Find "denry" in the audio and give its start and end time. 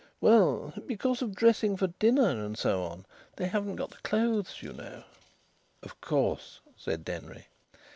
7.05-7.45